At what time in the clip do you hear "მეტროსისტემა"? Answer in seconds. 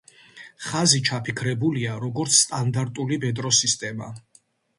3.27-4.11